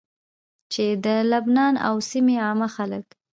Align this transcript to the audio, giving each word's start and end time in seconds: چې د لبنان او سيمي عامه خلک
چې 0.73 0.85
د 1.05 1.07
لبنان 1.31 1.73
او 1.87 1.95
سيمي 2.09 2.35
عامه 2.45 2.67
خلک 2.75 3.05